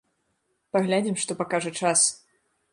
Паглядзім, 0.77 1.15
што 1.25 1.31
пакажа 1.45 1.71
час! 1.85 2.09